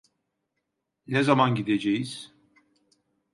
Ne 1.07 1.23
zaman 1.23 1.55
gideceğiz? 1.55 2.33